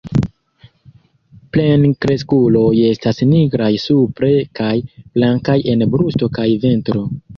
[1.57, 4.73] Plenkreskuloj estas nigraj supre kaj
[5.19, 7.05] blankaj en brusto kaj ventro.